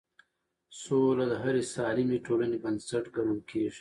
[0.81, 3.69] سوله د هرې سالمې ټولنې بنسټ ګڼل کېږي